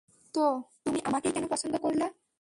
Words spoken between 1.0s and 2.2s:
আমাকেই কেন পছন্দ করলা?